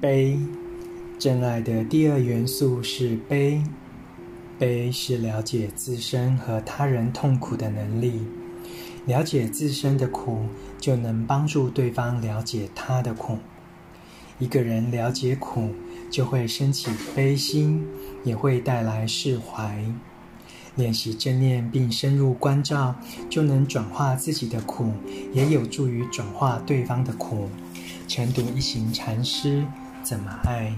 [0.00, 0.38] 悲，
[1.18, 3.62] 真爱的第二元素是悲。
[4.58, 8.22] 悲是了解自身和他人痛苦的能力。
[9.06, 10.46] 了解自身的苦，
[10.78, 13.38] 就能帮助对方了解他的苦。
[14.38, 15.70] 一个人了解苦，
[16.10, 17.84] 就会升起悲心，
[18.24, 19.84] 也会带来释怀。
[20.74, 22.94] 练习正念并深入关照，
[23.28, 24.92] 就能转化自己的苦，
[25.32, 27.48] 也有助于转化对方的苦。
[28.08, 29.66] 晨读一行禅师
[30.02, 30.72] 怎么爱？